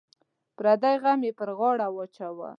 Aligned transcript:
پردی 0.57 0.93
غم 1.03 1.19
یې 1.27 1.31
پر 1.39 1.49
غاړه 1.57 1.87
واچوه. 1.91 2.49